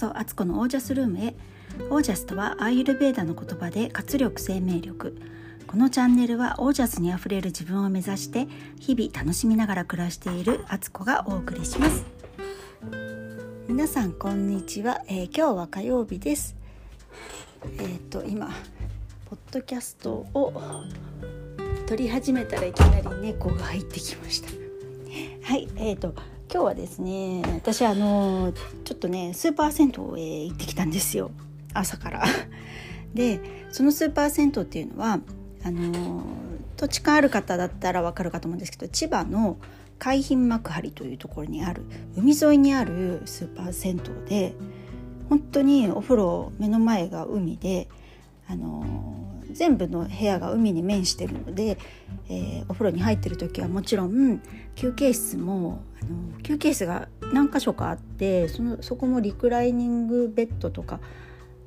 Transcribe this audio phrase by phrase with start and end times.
[0.00, 1.34] そアツコのオージャスルームへ。
[1.90, 5.18] オージャスとはアーユルベーダの言葉で活力生命力。
[5.66, 8.48] このチャンネルはオージャスにあふれる自分を目指して
[8.80, 12.06] 日々楽しみながら暮らしているアツコがお送りします。
[13.68, 16.56] 皆さんこんにちは、えー、今日は火曜日です。
[17.62, 18.48] えっ、ー、と今
[19.28, 20.54] ポッドキャストを
[21.86, 24.48] 撮り始めたらいきなり猫が入ってきました。
[25.42, 26.14] はいえーと
[26.52, 28.52] 今日はですね私あの
[28.84, 31.30] ちょっとねスーパー銭湯へ行ってきたんですよ。
[31.72, 32.24] 朝から。
[33.14, 33.40] で
[33.70, 35.20] そのスーパー銭湯っていうのは
[35.62, 36.24] あの
[36.76, 39.58] 土地勘ある方だったらわかるかと思うんですけど千葉の
[40.00, 41.82] 海浜幕張というところにある
[42.16, 44.54] 海沿いにあるスーパー銭湯で
[45.28, 47.88] 本当にお風呂目の前が海で
[48.48, 48.84] あの
[49.52, 51.78] 全部の部屋が海に面してるので、
[52.28, 54.40] えー、お風呂に入ってる時はもちろん
[54.74, 61.00] 休憩室もあの休憩室が何箇所かあってそのそこもリクライニングベッドとか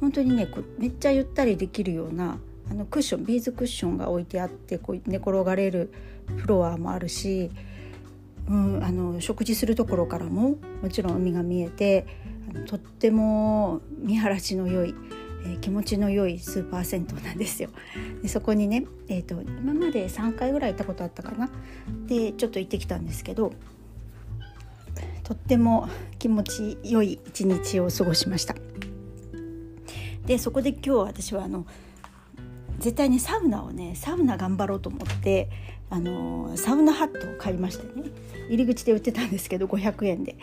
[0.00, 2.38] 本当にねこめっちゃゆったりできるような
[2.70, 5.92] あのクッションビーズクッションが置いてあってこう寝転がれる
[6.36, 7.50] フロアもあるし、
[8.48, 12.06] うん、あの食事するところからももちろん海が見えて
[12.66, 14.94] とっても見晴らしの良い
[15.54, 17.70] え、気持ちの良いスーパー銭湯なんですよ。
[18.22, 21.50] でそこにね、えーと、今まで3回ぐらい行ったことあったかな
[22.06, 23.52] でちょっと行ってきたんですけど
[25.22, 28.54] とっても気持ち良い一日を過ごしました。
[30.26, 31.66] でそこで今日私はあの
[32.78, 35.48] 絶対にサウナをねサウナ頑張ろうと思って
[35.88, 38.10] あのサウナハットを買いましたね
[38.48, 40.36] 入り口で売ってたんですけど500円で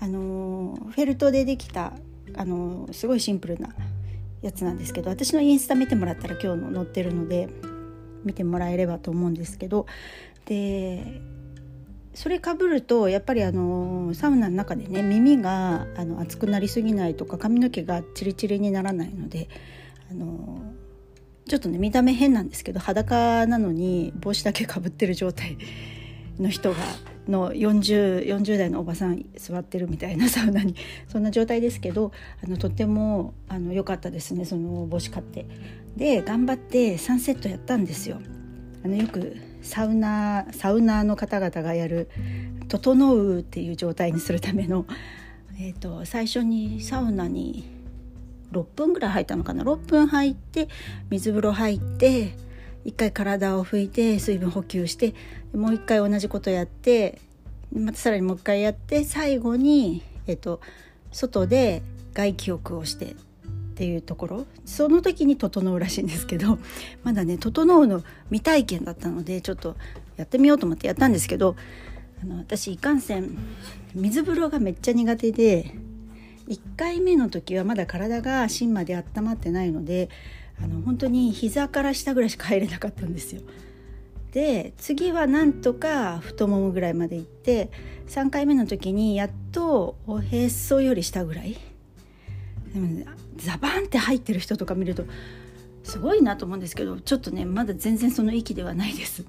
[0.00, 1.92] あのフェルトでできた
[2.34, 3.74] あのすごいシンプルな
[4.42, 7.48] やつなんですけど私のインスタ見てもらったら今日の載ってるので
[8.24, 9.86] 見てもらえればと思うんですけど
[10.46, 11.20] で
[12.14, 19.48] それかぶるとやっぱりあのサウナの中でね耳があの熱くなりすぎないとか髪の毛がチリチリにならないので
[20.10, 20.60] あの
[21.46, 25.58] ちょっとね見た目変なんですけど裸なのに帽子だけかぶってる状態
[26.38, 26.76] の人が
[27.28, 30.74] の 40, 40代のおばさん座ってるみたいなサウナに
[31.08, 35.46] そんな状態ですけどあのとってもあの良かったですねその帽子買って。
[35.96, 38.18] で頑張って3セットやったんですよ。
[38.84, 42.08] あのよくサウナサウナーの方々がやる
[42.68, 44.86] 「整う」っていう状態にするための、
[45.58, 47.64] えーと、最初にサウナに
[48.52, 50.68] 6分ぐらい入ったのかな？6分入って
[51.10, 52.36] 水風呂入って
[52.86, 55.12] 一回体を拭いて水分補給して
[55.52, 57.20] もう一回同じことやって
[57.74, 60.60] またさらにもう一回やって最後に、えっと、
[61.10, 61.82] 外で
[62.14, 63.14] 外気浴をしてっ
[63.74, 64.46] ていうところ。
[64.64, 66.58] その時に整うらしいんですけど
[67.02, 69.76] まだね整うの未体験だったのでちょっと
[70.16, 71.56] やってみようと思ってやったんですけど
[72.22, 73.36] あの私いかんせん
[73.94, 75.74] 水風呂がめっちゃ苦手で
[76.48, 80.08] 1回目の時はまだ体が芯まで温まってないので
[80.62, 83.42] あの本当に膝から下ぐらいしか入れなかったんですよ。
[84.32, 87.70] で次はなんとか太ももぐらいまで行って
[88.08, 91.56] 3回目の時にやっとおへそより下ぐらい
[92.74, 93.06] でも、
[93.36, 95.04] ザバンって入ってる人とか見ると
[95.84, 99.24] すごいなと思うんですけどちょっとねまだ全然その域ではないです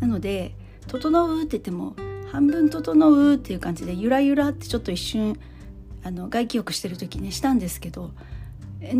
[0.00, 0.54] なので
[0.86, 1.94] 「整う」って言っても
[2.30, 5.38] 半分「整う」っていう感じでゆらゆらってちょっと一瞬
[6.02, 8.10] あの外気浴してる時ねしたんですけど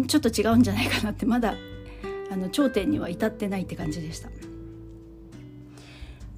[0.06, 1.54] ちょっと違うんじゃないかなってまだ
[2.31, 4.28] あの頂点には至ってないって感じでした。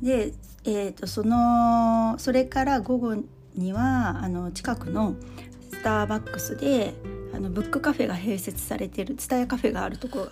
[0.02, 0.32] で、
[0.64, 3.16] えーと、そのそれから午後
[3.54, 5.14] にはあの近くの
[5.70, 6.94] スターバックスで
[7.34, 10.30] あのブックカフェが併設されてる蔦屋カフェがあるとこが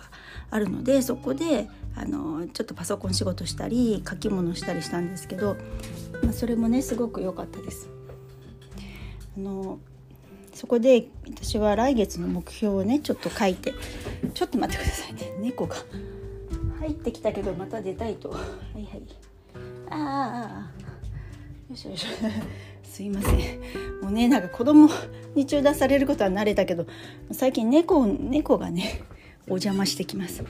[0.49, 5.57] あるのでそこであのちょっとパソコン仕事したり書き物したりしたんですけど、
[6.23, 7.89] まあ、それもねすごく良かったです。
[9.37, 9.79] あの
[10.53, 13.73] そこで私は来月の目標をねちょっと書いて
[14.33, 15.33] ちょっと待ってくださいね。
[15.39, 15.75] 猫が。
[16.79, 18.29] 入ってきたけどまた出たいと。
[18.29, 18.37] は
[18.75, 19.03] いはい。
[19.89, 20.83] ああ
[21.69, 22.05] よいしょよいし。
[22.05, 22.07] ょ
[22.83, 23.33] すいません。
[24.01, 24.89] もうねなんか子供
[25.33, 26.85] に中断されることは慣れたけど
[27.31, 29.01] 最近猫猫がね
[29.47, 30.43] お邪魔してきます。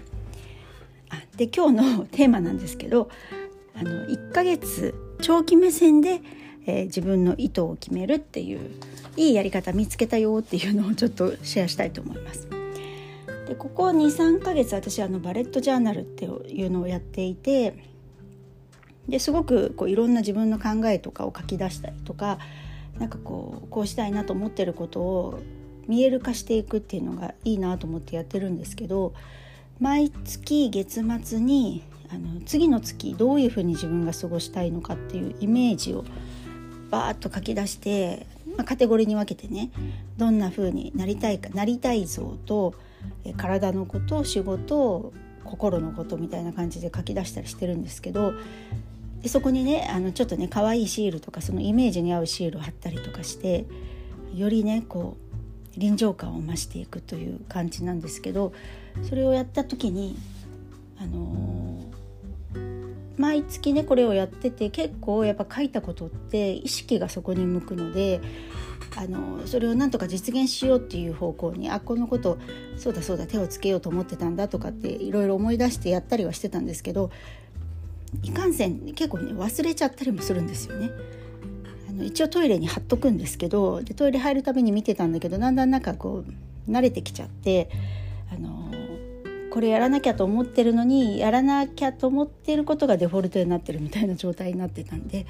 [1.10, 3.10] あで今日のテーマなんですけど
[3.76, 6.22] あの1ヶ月長期目線で、
[6.66, 8.72] えー、自分の意図を決めるっていう
[9.16, 12.48] いいやり方見つけたよっていうのをちょっとシェアしたいと思います。
[13.48, 17.76] でここ23ヶ月私あのバレットジャーナルっていうのをやっていて
[19.08, 22.40] ですごくこういろんな自分の考えとかを書き出したりとか
[22.98, 25.40] なんかこうこうしたいなと思ってることを
[25.88, 29.14] 見える化していくっていうのがいいなと思ってやってるんですけど
[29.80, 36.06] 毎月月末にあの次の月どういうふうに自分が過ごしたいのかっていうイメージを
[36.94, 39.72] バーッと書き出してまあ、カテゴリーに分けてね
[40.18, 42.76] どんな風になりたいかなりたい像と
[43.36, 45.12] 体のこと仕事
[45.44, 48.34] 心のことみたいな感じで書き出したりしてるんですけど
[49.24, 53.66] でそこにねあのちょっとね可愛いシールとかそのイメージに合うシールを貼ったりとかして
[54.36, 55.18] よりねこ
[55.76, 58.54] う臨場感を増していくという感じなんですけど
[59.10, 60.16] それをやった時に
[61.00, 61.73] あのー、
[63.18, 68.22] 毎月ねこれをやってて結構やっぱ書いたことって意識がそこに向くので
[68.96, 72.38] あのそれをなんとか実現しようっていう方向にあこのこと
[72.78, 77.12] そうだそうだ手をつけようと思ってたんだとかっていろいろ思い出してやったりはしてたんですけど
[78.22, 80.92] いかんせん結構ね忘れちゃったりもするんですよね。
[81.90, 86.24] あの一応トイレに貼っとくんですけどでトイレ入るために見てたんだけどだんだんなんかこ
[86.68, 87.70] う慣れてきちゃって
[88.32, 88.72] あの
[89.54, 95.28] これやらなきゃと思ってるのにやらなきゃと思ってることがデフォルトになってるみたいな状態になってたんで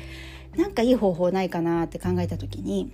[0.55, 2.89] なんかいい方法ないかなって考えた時に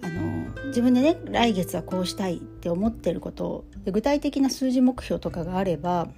[0.00, 6.08] あの自分でね来月はこうしたいって思ってること具体的な数字目標とかがあれば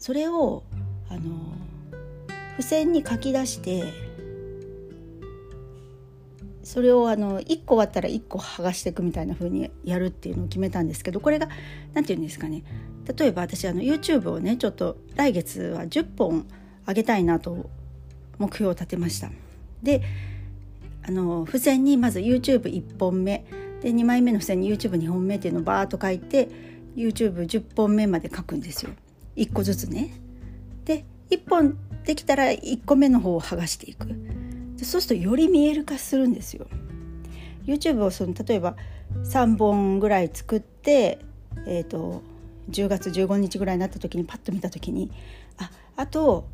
[0.00, 0.64] それを
[1.08, 1.54] あの
[2.56, 4.09] 付箋に書き出して
[6.70, 11.48] それをあの1個終わったら1個剥がしていくみたいな風にやるっていうのを決めたんですけどこれが
[11.94, 12.62] 何て言うんですかね
[13.18, 16.46] 例えば私あの YouTube をねちょっと来月は10本
[16.86, 17.68] 上げたいなと
[18.38, 19.32] 目標を立てました。
[19.82, 20.02] で
[21.02, 23.44] あの付箋にまず YouTube1 本目
[23.82, 26.48] で2枚目の付箋に YouTube2 本目っていうのをバーッと書いて
[26.94, 28.92] YouTube10 本目まで書くんですよ
[29.34, 30.12] 1個ずつね。
[30.84, 34.06] で1本できたら1個目の方を剥がしていく
[34.84, 36.66] そうするとより見える化するんですよ。
[37.66, 38.76] YouTube をその例えば
[39.24, 41.18] 3本ぐらい作って、
[41.66, 42.22] えーと、
[42.70, 45.10] 10月15日ぐらいになった時にパッと見た時に
[45.58, 46.46] ああと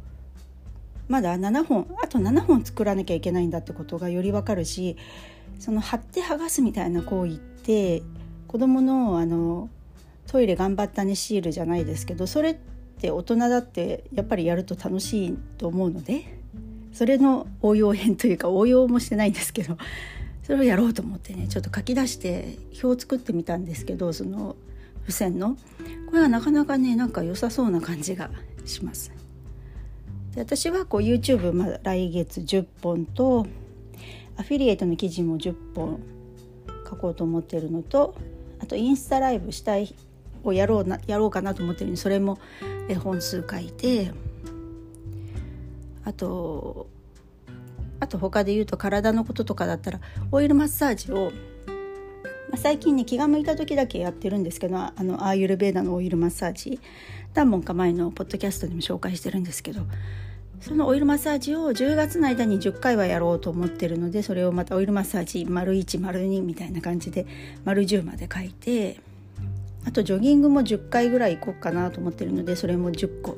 [1.09, 4.97] まだ7本あと7本作らなきゃいけないんだってことがより分かるし
[5.59, 8.03] その貼って剥がすみたいな行為って
[8.49, 9.69] 子どものあの
[10.27, 12.57] トイレ頑張ったねシールじゃないですけどそれっ
[12.99, 16.36] て大人だってやっぱりやると楽しいと思うので
[16.97, 19.77] それの応用編というか応用もしてないんですけど
[20.43, 24.57] それをやろうと思ってねちょっと書き出して表を作ってみたんですけどその
[25.03, 25.59] 付箋の
[26.07, 28.31] これはなかなかねなんか良さそうな感じが
[28.65, 29.13] します。
[30.35, 33.47] で私はこう YouTube、まあ、来月10本と
[34.39, 36.01] アフィリエイトの記事も10本
[36.89, 38.15] 書こうと思ってるのと
[38.59, 39.95] あとインスタライブしたい
[40.45, 42.39] をやろうなやろうかなと思ってるのにそれも
[43.03, 44.13] 本数書いて
[46.07, 46.87] あと
[47.99, 50.01] あと他で言うと体のこととかだったら
[50.31, 51.33] オイルマッサージを、
[52.49, 56.79] まあ、最近ね気が向いた時だけやってるんですけどあのアーユルベーダのオイルマッサージ
[57.35, 59.83] 何本か前のポッドキャストでも紹介してるんですけど
[60.61, 67.27] そのオイルマッサージを10月の間に10回はやろうと思ってるのでそれをまたオイルマッサージ丸1丸2みたいな感じで
[67.65, 69.01] 丸10まで書いて
[69.85, 73.37] あとジョギングも10回ぐらい行こうかなと思ってるのでそれも10個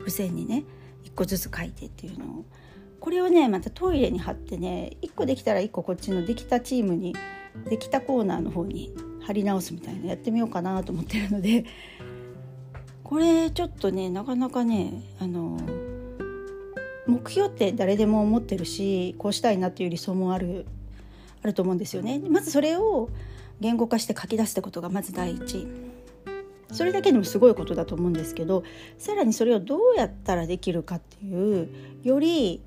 [0.00, 0.64] 付箋にね
[1.18, 2.44] 個ずつ書いてっていうのを
[3.00, 7.14] これをねまたトイレに貼ってね1個できたら1個こっちのできたチームに
[7.68, 11.64] できたコーナーの方に貼り直すみたいなやってみようかなと思ってるので
[13.02, 15.58] これちょっとねなかなかねあの
[17.06, 20.66] 目標って誰でも思ってるしこうしたいなっていう理想もある
[21.42, 22.20] あると思うんですよね。
[22.28, 23.08] まずそれを
[23.60, 25.66] 言語化して書き出すってことがまず第一
[26.72, 28.62] それだけでもすごいことだと思うんですけど
[28.98, 31.68] さらにそれをどうやったらできるかっていう
[32.02, 32.62] より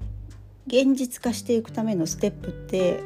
[0.68, 3.00] 現実化していくためのステップって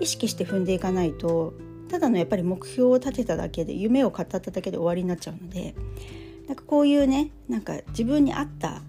[0.00, 1.54] 意識して踏んでいかないと
[1.88, 5.74] ただのやっぱり目標を立てただけで夢を語っただけで終わりになっちゃうので
[6.46, 8.82] なんかこういうねなんか自分に合った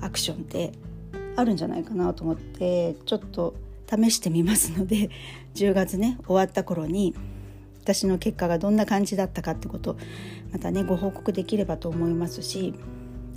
[0.00, 0.72] アクションって
[1.36, 3.54] あるんじゃないかなと思ってちょっと
[3.88, 5.10] 試してみますので
[5.54, 7.14] 10月ね終わった頃に
[7.84, 9.98] 私の結果がどんな感じだったかってこと
[10.50, 12.72] またねご報告できればと思いますし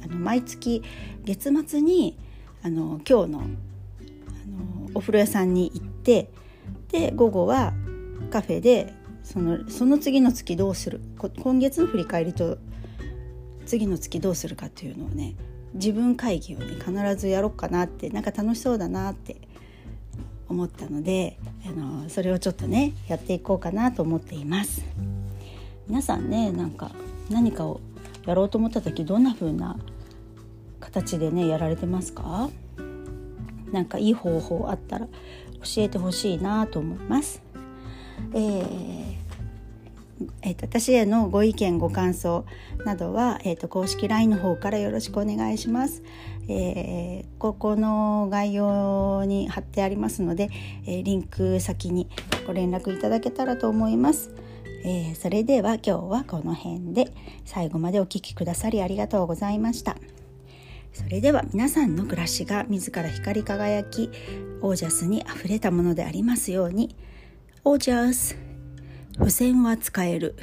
[0.03, 0.81] あの毎月
[1.25, 2.17] 月末に
[2.63, 3.47] あの今日のあの
[4.93, 6.29] お風呂屋さんに行って
[6.91, 7.73] で午後は
[8.31, 12.57] カフェでそのその次の月どうする今月の振り返りと
[13.65, 15.35] 次の月どうするかっていうのをね
[15.73, 19.35] 自分会議をね必ずやろうかなってなんか楽しそうだなって
[20.49, 24.83] 思ったのであのそれをちょっとねやっていこうかなと思っています。
[25.87, 26.91] 皆さんねなんか
[27.29, 27.81] 何かを
[28.25, 29.77] やろうと思った時どんな風な
[30.79, 32.49] 形でねやられてますか？
[33.71, 35.11] なんかいい方法あったら教
[35.77, 37.41] えてほしいなと思います、
[38.33, 39.15] えー、
[40.41, 42.45] えーと、私へのご意見ご感想
[42.85, 46.03] などは、えーと、公式 LINE の方からよろしくお願いします。
[46.47, 50.49] えー、ここの概要に貼ってありますので、
[50.85, 52.07] えー、リンク先に
[52.45, 54.31] ご連絡いただけたらと思います。
[54.83, 57.11] えー、それでは今日はこの辺で
[57.45, 59.97] 最後までお聴きくださりありがとうございました。
[60.93, 64.09] それでは皆さんの暮らしが自ら光り輝き
[64.61, 66.95] オージャスにあふれたものでありますように
[67.63, 68.46] オージャス
[69.17, 70.35] 付箋は使える。